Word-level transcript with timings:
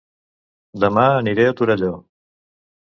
Dema 0.85 1.05
aniré 1.21 1.47
a 1.51 1.55
Torelló 1.61 1.95